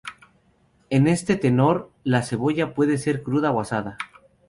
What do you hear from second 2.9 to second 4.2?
ser cruda o asada.